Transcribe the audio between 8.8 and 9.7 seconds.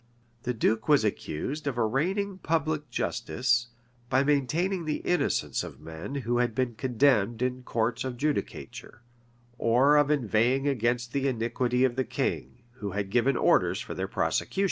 and